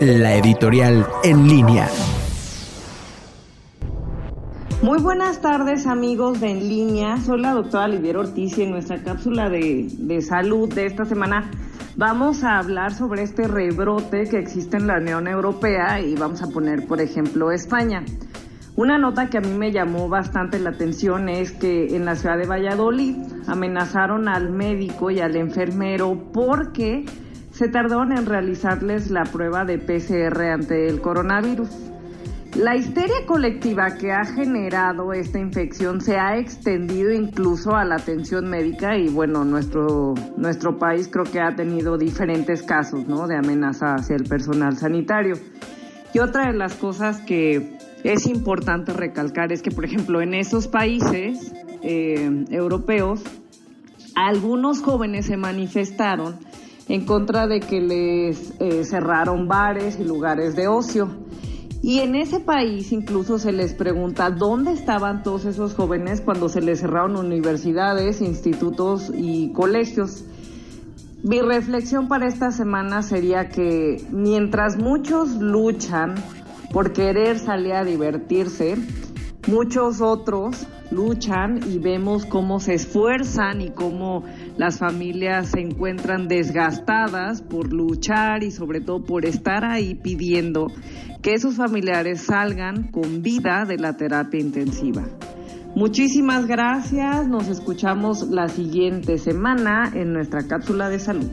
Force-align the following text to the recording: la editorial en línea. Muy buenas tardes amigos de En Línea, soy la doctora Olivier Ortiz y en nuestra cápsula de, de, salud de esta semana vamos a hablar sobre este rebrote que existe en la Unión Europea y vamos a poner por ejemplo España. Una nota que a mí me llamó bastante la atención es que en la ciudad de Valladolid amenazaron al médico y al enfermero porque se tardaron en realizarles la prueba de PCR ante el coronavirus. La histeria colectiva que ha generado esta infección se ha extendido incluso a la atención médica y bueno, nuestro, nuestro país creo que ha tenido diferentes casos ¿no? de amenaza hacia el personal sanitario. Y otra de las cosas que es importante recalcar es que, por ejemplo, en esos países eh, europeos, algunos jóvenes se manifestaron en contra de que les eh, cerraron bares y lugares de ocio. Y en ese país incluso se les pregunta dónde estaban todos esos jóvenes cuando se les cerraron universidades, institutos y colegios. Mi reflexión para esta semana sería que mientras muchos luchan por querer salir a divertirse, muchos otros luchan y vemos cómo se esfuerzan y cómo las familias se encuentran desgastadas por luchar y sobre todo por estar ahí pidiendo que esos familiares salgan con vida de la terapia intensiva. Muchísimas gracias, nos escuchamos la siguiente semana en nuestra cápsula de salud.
la 0.00 0.34
editorial 0.36 1.06
en 1.22 1.48
línea. 1.48 1.88
Muy 4.82 5.00
buenas 5.00 5.40
tardes 5.40 5.86
amigos 5.86 6.40
de 6.40 6.50
En 6.50 6.68
Línea, 6.68 7.16
soy 7.18 7.40
la 7.40 7.52
doctora 7.52 7.84
Olivier 7.84 8.16
Ortiz 8.16 8.58
y 8.58 8.62
en 8.62 8.70
nuestra 8.72 9.02
cápsula 9.02 9.48
de, 9.48 9.86
de, 9.96 10.22
salud 10.22 10.72
de 10.74 10.86
esta 10.86 11.04
semana 11.04 11.50
vamos 11.96 12.42
a 12.42 12.58
hablar 12.58 12.92
sobre 12.92 13.22
este 13.22 13.46
rebrote 13.46 14.24
que 14.24 14.38
existe 14.38 14.78
en 14.78 14.88
la 14.88 14.98
Unión 14.98 15.28
Europea 15.28 16.00
y 16.00 16.16
vamos 16.16 16.42
a 16.42 16.48
poner 16.48 16.86
por 16.86 17.00
ejemplo 17.00 17.52
España. 17.52 18.04
Una 18.74 18.98
nota 18.98 19.28
que 19.28 19.38
a 19.38 19.40
mí 19.40 19.56
me 19.56 19.70
llamó 19.70 20.08
bastante 20.08 20.58
la 20.58 20.70
atención 20.70 21.28
es 21.28 21.52
que 21.52 21.94
en 21.94 22.04
la 22.04 22.16
ciudad 22.16 22.38
de 22.38 22.46
Valladolid 22.46 23.16
amenazaron 23.46 24.28
al 24.28 24.50
médico 24.50 25.10
y 25.10 25.20
al 25.20 25.36
enfermero 25.36 26.30
porque 26.32 27.04
se 27.52 27.68
tardaron 27.68 28.12
en 28.12 28.26
realizarles 28.26 29.10
la 29.10 29.24
prueba 29.24 29.64
de 29.64 29.78
PCR 29.78 30.40
ante 30.42 30.88
el 30.88 31.00
coronavirus. 31.00 31.68
La 32.56 32.76
histeria 32.76 33.24
colectiva 33.26 33.96
que 33.96 34.12
ha 34.12 34.24
generado 34.26 35.14
esta 35.14 35.38
infección 35.38 36.02
se 36.02 36.18
ha 36.18 36.36
extendido 36.36 37.10
incluso 37.10 37.74
a 37.74 37.84
la 37.84 37.96
atención 37.96 38.48
médica 38.48 38.96
y 38.98 39.08
bueno, 39.08 39.42
nuestro, 39.44 40.14
nuestro 40.36 40.78
país 40.78 41.08
creo 41.08 41.24
que 41.24 41.40
ha 41.40 41.54
tenido 41.56 41.96
diferentes 41.96 42.62
casos 42.62 43.06
¿no? 43.06 43.26
de 43.26 43.36
amenaza 43.36 43.94
hacia 43.94 44.16
el 44.16 44.24
personal 44.24 44.76
sanitario. 44.76 45.36
Y 46.12 46.18
otra 46.18 46.48
de 46.48 46.58
las 46.58 46.74
cosas 46.74 47.22
que 47.22 47.78
es 48.04 48.26
importante 48.26 48.92
recalcar 48.92 49.50
es 49.50 49.62
que, 49.62 49.70
por 49.70 49.86
ejemplo, 49.86 50.20
en 50.20 50.34
esos 50.34 50.68
países 50.68 51.54
eh, 51.82 52.44
europeos, 52.50 53.22
algunos 54.14 54.82
jóvenes 54.82 55.24
se 55.24 55.38
manifestaron 55.38 56.36
en 56.88 57.04
contra 57.04 57.46
de 57.46 57.60
que 57.60 57.80
les 57.80 58.54
eh, 58.60 58.84
cerraron 58.84 59.48
bares 59.48 59.98
y 59.98 60.04
lugares 60.04 60.56
de 60.56 60.68
ocio. 60.68 61.08
Y 61.82 61.98
en 61.98 62.14
ese 62.14 62.38
país 62.38 62.92
incluso 62.92 63.38
se 63.38 63.50
les 63.50 63.74
pregunta 63.74 64.30
dónde 64.30 64.72
estaban 64.72 65.24
todos 65.24 65.44
esos 65.46 65.74
jóvenes 65.74 66.20
cuando 66.20 66.48
se 66.48 66.60
les 66.60 66.80
cerraron 66.80 67.16
universidades, 67.16 68.20
institutos 68.20 69.10
y 69.12 69.52
colegios. 69.52 70.24
Mi 71.24 71.40
reflexión 71.40 72.08
para 72.08 72.28
esta 72.28 72.52
semana 72.52 73.02
sería 73.02 73.48
que 73.48 74.04
mientras 74.10 74.76
muchos 74.76 75.36
luchan 75.36 76.14
por 76.72 76.92
querer 76.92 77.38
salir 77.38 77.74
a 77.74 77.84
divertirse, 77.84 78.76
muchos 79.48 80.00
otros 80.00 80.66
luchan 80.90 81.60
y 81.68 81.78
vemos 81.78 82.26
cómo 82.26 82.60
se 82.60 82.74
esfuerzan 82.74 83.60
y 83.60 83.70
cómo 83.70 84.24
las 84.56 84.78
familias 84.78 85.48
se 85.48 85.60
encuentran 85.60 86.28
desgastadas 86.28 87.42
por 87.42 87.72
luchar 87.72 88.44
y 88.44 88.50
sobre 88.50 88.80
todo 88.80 89.02
por 89.04 89.24
estar 89.24 89.64
ahí 89.64 89.94
pidiendo 89.94 90.66
que 91.22 91.34
esos 91.34 91.56
familiares 91.56 92.22
salgan 92.22 92.88
con 92.90 93.22
vida 93.22 93.64
de 93.64 93.78
la 93.78 93.96
terapia 93.96 94.40
intensiva. 94.40 95.04
Muchísimas 95.74 96.46
gracias, 96.46 97.26
nos 97.28 97.48
escuchamos 97.48 98.28
la 98.28 98.48
siguiente 98.48 99.16
semana 99.16 99.90
en 99.94 100.12
nuestra 100.12 100.46
cápsula 100.46 100.90
de 100.90 100.98
salud. 100.98 101.30